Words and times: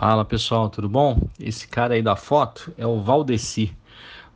Fala 0.00 0.24
pessoal, 0.24 0.70
tudo 0.70 0.88
bom? 0.88 1.18
Esse 1.40 1.66
cara 1.66 1.94
aí 1.94 2.02
da 2.02 2.14
foto 2.14 2.72
é 2.78 2.86
o 2.86 3.00
Valdeci. 3.00 3.76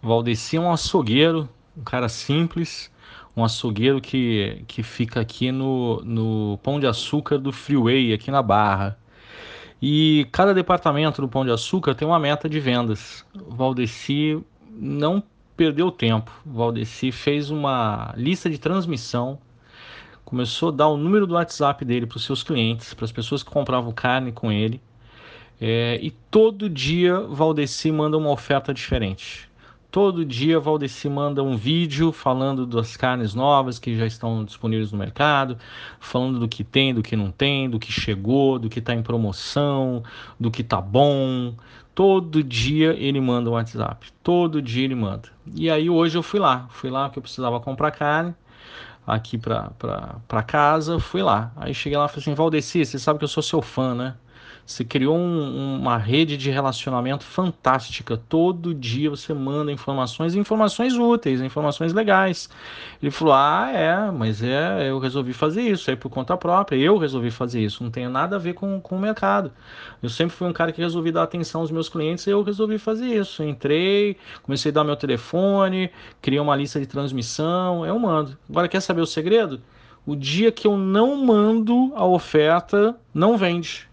Valdeci 0.03 0.57
é 0.57 0.61
um 0.61 0.73
açougueiro, 0.73 1.49
um 1.77 1.85
cara 1.85 2.09
simples, 2.09 2.91
um 3.37 3.45
açougueiro 3.45 4.01
que, 4.01 4.65
que 4.67 4.83
fica 4.83 5.21
aqui 5.21 5.53
no, 5.53 6.03
no 6.03 6.59
Pão 6.65 6.81
de 6.81 6.87
Açúcar 6.89 7.39
do 7.39 7.53
Freeway, 7.53 8.13
aqui 8.13 8.29
na 8.29 8.43
Barra. 8.43 8.99
E 9.81 10.27
cada 10.33 10.53
departamento 10.53 11.23
do 11.23 11.29
Pão 11.29 11.45
de 11.45 11.53
Açúcar 11.53 11.95
tem 11.95 12.09
uma 12.09 12.19
meta 12.19 12.49
de 12.49 12.59
vendas. 12.59 13.25
O 13.33 13.55
Valdeci 13.55 14.45
não 14.69 15.23
perdeu 15.57 15.93
tempo. 15.93 16.33
O 16.45 16.55
Valdeci 16.55 17.13
fez 17.13 17.51
uma 17.51 18.13
lista 18.17 18.51
de 18.51 18.59
transmissão, 18.59 19.39
começou 20.25 20.71
a 20.71 20.73
dar 20.73 20.89
o 20.89 20.97
número 20.97 21.25
do 21.25 21.35
WhatsApp 21.35 21.85
dele 21.85 22.05
para 22.05 22.17
os 22.17 22.25
seus 22.25 22.43
clientes, 22.43 22.95
para 22.95 23.05
as 23.05 23.13
pessoas 23.13 23.45
que 23.45 23.51
compravam 23.51 23.93
carne 23.93 24.33
com 24.33 24.51
ele 24.51 24.81
é, 25.65 25.97
e 26.03 26.11
todo 26.11 26.69
dia 26.69 27.21
Valdeci 27.21 27.93
manda 27.93 28.19
uma 28.19 28.31
oferta 28.31 28.75
diferente. 28.75 29.49
Todo 29.93 30.25
dia 30.25 30.59
Valdeci 30.59 31.09
manda 31.09 31.41
um 31.41 31.57
vídeo 31.57 32.11
falando 32.11 32.67
das 32.67 32.97
carnes 32.97 33.33
novas 33.33 33.79
que 33.79 33.97
já 33.97 34.05
estão 34.05 34.45
disponíveis 34.45 34.91
no 34.91 34.99
mercado, 34.99 35.57
falando 36.01 36.41
do 36.41 36.49
que 36.49 36.65
tem, 36.65 36.93
do 36.93 37.01
que 37.01 37.15
não 37.15 37.31
tem, 37.31 37.71
do 37.71 37.79
que 37.79 37.93
chegou, 37.93 38.59
do 38.59 38.69
que 38.69 38.81
está 38.81 38.93
em 38.93 39.05
promoção, 39.05 40.03
do 40.41 40.51
que 40.51 40.65
tá 40.65 40.81
bom. 40.81 41.55
Todo 41.95 42.43
dia 42.43 42.95
ele 42.95 43.21
manda 43.21 43.49
um 43.49 43.53
WhatsApp. 43.53 44.09
Todo 44.21 44.61
dia 44.61 44.83
ele 44.83 44.97
manda. 44.97 45.29
E 45.55 45.71
aí 45.71 45.89
hoje 45.89 46.19
eu 46.19 46.25
fui 46.25 46.41
lá. 46.41 46.67
Fui 46.71 46.91
lá 46.91 47.09
que 47.09 47.21
eu 47.21 47.23
precisava 47.23 47.61
comprar 47.61 47.93
carne 47.93 48.35
aqui 49.07 49.39
para 49.39 50.43
casa. 50.45 50.99
Fui 50.99 51.23
lá. 51.23 51.53
Aí 51.55 51.73
cheguei 51.73 51.97
lá 51.97 52.07
e 52.07 52.09
falei 52.09 52.21
assim: 52.23 52.35
Valdeci, 52.35 52.85
você 52.85 52.99
sabe 52.99 53.21
que 53.21 53.25
eu 53.25 53.29
sou 53.29 53.45
seu 53.45 53.63
fã, 53.63 53.95
né? 53.95 54.17
Você 54.65 54.85
criou 54.85 55.17
um, 55.17 55.77
uma 55.77 55.99
rede 55.99 56.37
de 56.37 56.51
relacionamento 56.51 57.25
fantástica. 57.25 58.17
Todo 58.17 58.75
dia 58.75 59.11
você 59.11 59.35
manda 59.35 59.73
informações, 59.73 60.35
informações 60.35 60.95
úteis, 60.97 61.41
informações 61.41 61.93
legais. 61.93 62.49
Ele 63.03 63.11
falou: 63.11 63.35
Ah, 63.35 63.71
é, 63.73 64.11
mas 64.11 64.43
é, 64.43 64.89
eu 64.89 64.99
resolvi 64.99 65.33
fazer 65.33 65.63
isso, 65.63 65.91
aí 65.91 65.97
por 65.97 66.11
conta 66.11 66.37
própria. 66.37 66.77
Eu 66.77 66.97
resolvi 66.97 67.31
fazer 67.31 67.61
isso. 67.61 67.83
Não 67.83 67.91
tem 67.91 68.09
nada 68.09 68.37
a 68.37 68.39
ver 68.39 68.55
com, 68.55 68.81
com 68.81 68.97
o 68.97 69.01
mercado. 69.01 69.53
Eu 70.03 70.09
sempre 70.09 70.35
fui 70.35 70.49
um 70.49 70.53
cara 70.53 70.73
que 70.73 70.81
resolvi 70.81 71.11
dar 71.11 71.25
atenção 71.25 71.61
aos 71.61 71.71
meus 71.71 71.89
clientes 71.89 72.27
e 72.27 72.31
eu 72.31 72.43
resolvi 72.43 72.79
fazer 72.79 73.07
isso. 73.07 73.43
Entrei, 73.43 74.17
comecei 74.43 74.71
a 74.71 74.75
dar 74.75 74.85
meu 74.85 74.97
telefone, 74.97 75.91
criei 76.21 76.41
uma 76.41 76.57
lista 76.57 76.79
de 76.79 76.87
transmissão. 76.87 77.85
Eu 77.85 77.99
mando. 77.99 78.39
Agora, 78.49 78.69
quer 78.69 78.81
saber 78.81 79.01
o 79.01 79.07
segredo? 79.07 79.61
O 80.07 80.17
dia 80.17 80.51
que 80.51 80.67
eu 80.67 80.77
não 80.77 81.17
mando 81.25 81.93
a 81.95 82.05
oferta, 82.05 82.97
não 83.15 83.37
vende. 83.37 83.92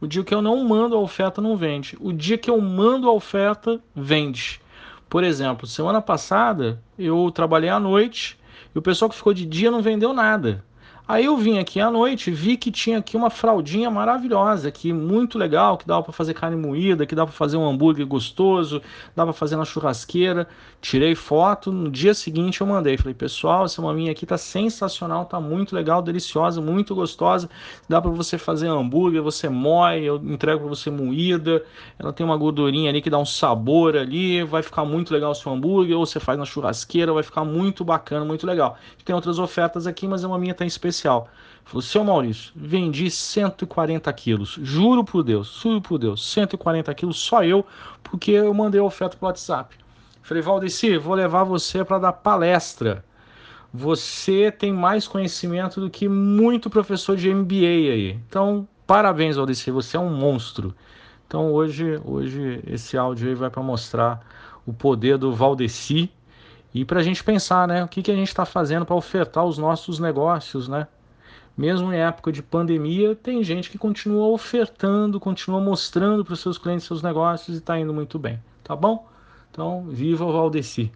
O 0.00 0.06
dia 0.06 0.22
que 0.22 0.34
eu 0.34 0.40
não 0.40 0.62
mando 0.64 0.94
a 0.94 1.00
oferta 1.00 1.40
não 1.40 1.56
vende. 1.56 1.96
O 2.00 2.12
dia 2.12 2.38
que 2.38 2.48
eu 2.48 2.60
mando 2.60 3.08
a 3.08 3.12
oferta 3.12 3.80
vende. 3.94 4.60
Por 5.08 5.24
exemplo, 5.24 5.66
semana 5.66 6.00
passada 6.00 6.80
eu 6.98 7.30
trabalhei 7.32 7.70
à 7.70 7.80
noite 7.80 8.38
e 8.74 8.78
o 8.78 8.82
pessoal 8.82 9.08
que 9.08 9.16
ficou 9.16 9.34
de 9.34 9.44
dia 9.44 9.70
não 9.70 9.82
vendeu 9.82 10.12
nada. 10.12 10.64
Aí 11.10 11.24
eu 11.24 11.38
vim 11.38 11.58
aqui 11.58 11.80
à 11.80 11.90
noite, 11.90 12.30
vi 12.30 12.54
que 12.58 12.70
tinha 12.70 12.98
aqui 12.98 13.16
uma 13.16 13.30
fraldinha 13.30 13.90
maravilhosa, 13.90 14.68
aqui 14.68 14.92
muito 14.92 15.38
legal, 15.38 15.78
que 15.78 15.86
dava 15.86 16.02
para 16.02 16.12
fazer 16.12 16.34
carne 16.34 16.54
moída, 16.54 17.06
que 17.06 17.14
dava 17.14 17.28
para 17.30 17.36
fazer 17.36 17.56
um 17.56 17.66
hambúrguer 17.66 18.06
gostoso, 18.06 18.82
dava 19.16 19.32
para 19.32 19.38
fazer 19.38 19.56
na 19.56 19.64
churrasqueira. 19.64 20.46
Tirei 20.82 21.14
foto, 21.14 21.72
no 21.72 21.90
dia 21.90 22.12
seguinte 22.12 22.60
eu 22.60 22.66
mandei, 22.66 22.98
falei: 22.98 23.14
"Pessoal, 23.14 23.64
essa 23.64 23.80
maminha 23.80 24.12
aqui 24.12 24.26
tá 24.26 24.36
sensacional, 24.36 25.24
tá 25.24 25.40
muito 25.40 25.74
legal, 25.74 26.02
deliciosa, 26.02 26.60
muito 26.60 26.94
gostosa. 26.94 27.48
Dá 27.88 28.02
para 28.02 28.10
você 28.10 28.36
fazer 28.36 28.68
hambúrguer, 28.68 29.22
você 29.22 29.48
moe, 29.48 30.04
eu 30.04 30.16
entrego 30.16 30.60
para 30.60 30.68
você 30.68 30.90
moída. 30.90 31.64
Ela 31.98 32.12
tem 32.12 32.24
uma 32.24 32.36
gordurinha 32.36 32.90
ali 32.90 33.00
que 33.00 33.08
dá 33.08 33.18
um 33.18 33.24
sabor 33.24 33.96
ali, 33.96 34.44
vai 34.44 34.62
ficar 34.62 34.84
muito 34.84 35.14
legal 35.14 35.30
o 35.30 35.34
seu 35.34 35.50
hambúrguer, 35.52 35.96
ou 35.96 36.04
você 36.04 36.20
faz 36.20 36.38
na 36.38 36.44
churrasqueira, 36.44 37.14
vai 37.14 37.22
ficar 37.22 37.44
muito 37.46 37.82
bacana, 37.82 38.26
muito 38.26 38.46
legal. 38.46 38.76
Tem 39.06 39.14
outras 39.14 39.38
ofertas 39.38 39.86
aqui, 39.86 40.06
mas 40.06 40.22
a 40.22 40.28
maminha 40.28 40.52
tá 40.54 40.64
em 40.64 40.68
especial 40.68 40.97
especial. 40.98 41.28
Falou, 41.64 41.82
seu 41.82 42.02
Maurício, 42.02 42.52
vendi 42.56 43.10
140 43.10 44.10
quilos. 44.14 44.58
Juro 44.62 45.04
por 45.04 45.22
Deus, 45.22 45.60
juro 45.62 45.80
por 45.80 45.98
Deus, 45.98 46.26
140 46.32 46.92
quilos 46.94 47.18
só 47.18 47.44
eu, 47.44 47.64
porque 48.02 48.32
eu 48.32 48.52
mandei 48.54 48.80
a 48.80 48.84
oferta 48.84 49.16
pro 49.16 49.26
WhatsApp. 49.26 49.76
Falei, 50.22 50.42
Valdeci, 50.42 50.96
vou 50.96 51.14
levar 51.14 51.44
você 51.44 51.84
para 51.84 51.98
dar 51.98 52.12
palestra. 52.12 53.04
Você 53.72 54.50
tem 54.50 54.72
mais 54.72 55.06
conhecimento 55.06 55.80
do 55.80 55.90
que 55.90 56.08
muito 56.08 56.70
professor 56.70 57.16
de 57.16 57.32
MBA 57.32 57.92
aí. 57.92 58.18
Então, 58.28 58.66
parabéns, 58.86 59.36
Valdeci, 59.36 59.70
você 59.70 59.96
é 59.98 60.00
um 60.00 60.10
monstro. 60.10 60.74
Então, 61.26 61.52
hoje, 61.52 62.00
hoje 62.02 62.62
esse 62.66 62.96
áudio 62.96 63.28
aí 63.28 63.34
vai 63.34 63.50
para 63.50 63.62
mostrar 63.62 64.26
o 64.66 64.72
poder 64.72 65.18
do 65.18 65.34
Valdeci 65.34 66.10
e 66.74 66.84
para 66.84 67.00
a 67.00 67.02
gente 67.02 67.24
pensar, 67.24 67.66
né, 67.66 67.82
o 67.82 67.88
que, 67.88 68.02
que 68.02 68.10
a 68.10 68.14
gente 68.14 68.28
está 68.28 68.44
fazendo 68.44 68.84
para 68.84 68.94
ofertar 68.94 69.44
os 69.44 69.58
nossos 69.58 69.98
negócios, 69.98 70.68
né? 70.68 70.86
Mesmo 71.56 71.92
em 71.92 71.98
época 71.98 72.30
de 72.30 72.42
pandemia, 72.42 73.16
tem 73.16 73.42
gente 73.42 73.68
que 73.70 73.78
continua 73.78 74.28
ofertando, 74.28 75.18
continua 75.18 75.60
mostrando 75.60 76.24
para 76.24 76.34
os 76.34 76.40
seus 76.40 76.56
clientes 76.56 76.86
seus 76.86 77.02
negócios 77.02 77.56
e 77.56 77.58
está 77.58 77.78
indo 77.78 77.92
muito 77.92 78.18
bem, 78.18 78.40
tá 78.62 78.76
bom? 78.76 79.08
Então, 79.50 79.84
viva 79.88 80.24
o 80.24 80.32
Valdeci! 80.32 80.92